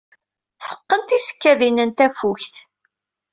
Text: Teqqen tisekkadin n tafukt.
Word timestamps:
Teqqen 0.67 1.01
tisekkadin 1.07 1.77
n 1.87 1.91
tafukt. 1.97 2.55